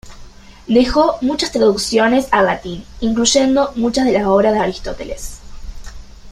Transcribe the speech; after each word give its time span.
Dejó 0.65 1.19
muchas 1.21 1.51
traducciones 1.51 2.27
al 2.31 2.47
latín, 2.47 2.83
incluyendo 3.01 3.71
muchas 3.75 4.03
de 4.03 4.13
las 4.13 4.25
obras 4.25 4.53
de 4.53 4.57
Aristóteles. 4.59 5.37